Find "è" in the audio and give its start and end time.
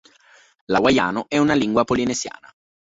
1.29-1.37